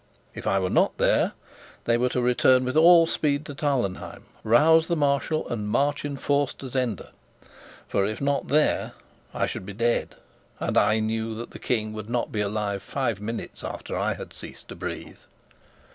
[0.33, 1.33] If I were not there,
[1.85, 6.17] they were to return with all speed to Tarlenheim, rouse the Marshal, and march in
[6.17, 7.11] force to Zenda.
[7.87, 8.93] For if not there,
[9.31, 10.15] I should be dead;
[10.59, 14.69] and I knew that the King would not be alive five minutes after I ceased
[14.69, 15.19] to breathe.